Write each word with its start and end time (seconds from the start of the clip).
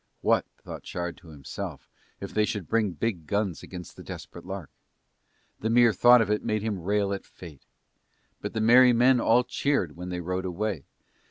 What, 0.21 0.47
thought 0.57 0.83
Shard 0.83 1.15
to 1.17 1.27
himself, 1.27 1.87
if 2.19 2.33
they 2.33 2.43
should 2.43 2.67
bring 2.67 2.93
big 2.93 3.27
guns 3.27 3.61
against 3.61 3.95
the 3.95 4.03
Desperate 4.03 4.47
Lark! 4.47 4.71
And 5.59 5.65
the 5.65 5.69
mere 5.69 5.93
thought 5.93 6.23
of 6.23 6.31
it 6.31 6.43
made 6.43 6.63
him 6.63 6.79
rail 6.81 7.13
at 7.13 7.23
Fate. 7.23 7.67
But 8.41 8.53
the 8.53 8.61
merry 8.61 8.93
men 8.93 9.21
all 9.21 9.43
cheered 9.43 9.95
when 9.95 10.09
they 10.09 10.19
rode 10.21 10.43
away. 10.45 10.85